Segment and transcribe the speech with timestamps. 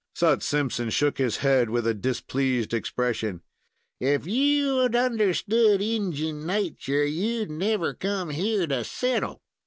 [0.15, 3.43] Sut Simpson shook his head with a displeased expression.
[3.99, 9.43] "If you'd understood Injin nature, you'd never come here to settle.